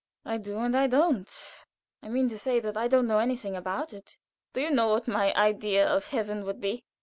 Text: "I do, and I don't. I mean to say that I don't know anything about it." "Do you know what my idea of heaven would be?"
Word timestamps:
"I 0.25 0.37
do, 0.37 0.57
and 0.57 0.75
I 0.75 0.87
don't. 0.87 1.31
I 2.01 2.09
mean 2.09 2.27
to 2.29 2.37
say 2.39 2.59
that 2.59 2.75
I 2.75 2.87
don't 2.87 3.05
know 3.05 3.19
anything 3.19 3.55
about 3.55 3.93
it." 3.93 4.17
"Do 4.53 4.59
you 4.61 4.71
know 4.71 4.87
what 4.87 5.07
my 5.07 5.31
idea 5.35 5.87
of 5.87 6.07
heaven 6.07 6.43
would 6.45 6.59
be?" 6.59 6.85